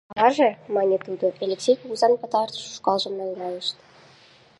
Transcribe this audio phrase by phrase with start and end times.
[0.15, 3.75] —Аваже,— мане тудо,— Элексей кугызан пытартыш ушкалжым наҥгайышт.